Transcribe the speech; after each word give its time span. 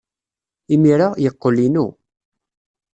Imir-a, 0.73 1.07
yeqqel 1.23 1.57
inu. 1.67 1.87